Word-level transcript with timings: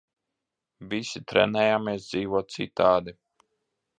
Visi 0.93 1.21
trenējamies 1.33 2.09
dzīvot 2.13 2.51
citādi. 2.57 3.17